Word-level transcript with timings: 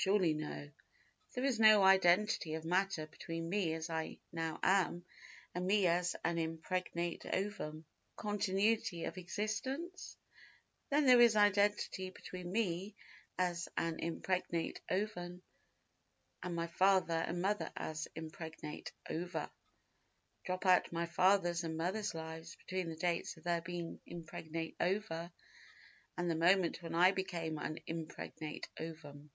Surely 0.00 0.32
no. 0.32 0.70
There 1.34 1.42
is 1.44 1.58
no 1.58 1.82
identity 1.82 2.54
of 2.54 2.64
matter 2.64 3.08
between 3.08 3.48
me 3.48 3.74
as 3.74 3.90
I 3.90 4.18
now 4.30 4.60
am, 4.62 5.04
and 5.56 5.66
me 5.66 5.88
as 5.88 6.14
an 6.22 6.38
impregnate 6.38 7.26
ovum. 7.32 7.84
Continuity 8.14 9.04
of 9.06 9.18
existence? 9.18 10.16
Then 10.88 11.04
there 11.04 11.20
is 11.20 11.34
identity 11.34 12.10
between 12.10 12.52
me 12.52 12.94
as 13.36 13.68
an 13.76 13.98
impregnate 13.98 14.80
ovum 14.88 15.42
and 16.44 16.54
my 16.54 16.68
father 16.68 17.14
and 17.16 17.42
mother 17.42 17.72
as 17.76 18.06
impregnate 18.14 18.92
ova. 19.10 19.50
Drop 20.44 20.64
out 20.64 20.92
my 20.92 21.06
father's 21.06 21.64
and 21.64 21.76
mother's 21.76 22.14
lives 22.14 22.54
between 22.54 22.88
the 22.88 22.94
dates 22.96 23.36
of 23.36 23.42
their 23.42 23.62
being 23.62 23.98
impregnate 24.06 24.76
ova 24.80 25.32
and 26.16 26.30
the 26.30 26.36
moment 26.36 26.82
when 26.84 26.94
I 26.94 27.10
became 27.10 27.58
an 27.58 27.80
impregnate 27.88 28.68
ovum. 28.78 29.32